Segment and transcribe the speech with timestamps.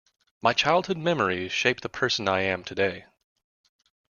[0.41, 3.05] My childhood memories shaped the person I am today.